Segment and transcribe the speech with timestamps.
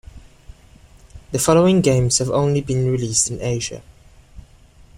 [1.31, 3.83] The following games have only been released in Asia.